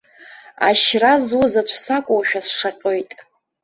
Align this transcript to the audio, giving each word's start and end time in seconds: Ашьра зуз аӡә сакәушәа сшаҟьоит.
Ашьра 0.67 1.13
зуз 1.25 1.53
аӡә 1.61 1.75
сакәушәа 1.83 2.41
сшаҟьоит. 2.47 3.11